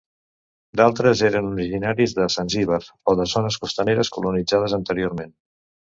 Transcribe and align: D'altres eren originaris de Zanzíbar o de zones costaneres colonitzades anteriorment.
D'altres 0.79 1.19
eren 1.27 1.49
originaris 1.49 2.17
de 2.19 2.27
Zanzíbar 2.37 2.81
o 3.13 3.15
de 3.21 3.29
zones 3.35 3.59
costaneres 3.67 4.15
colonitzades 4.17 4.77
anteriorment. 4.79 5.35